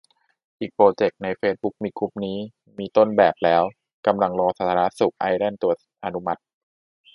[0.59, 2.37] อีกโปรเจกต์ ในเฟซบุ๊กมีกรุ๊ปนี้
[2.79, 3.63] มีต้นแบบแล้ว
[4.07, 6.41] กำลังรอสาธารณสุขไอร์แลนด์ตรวจอนุมัติ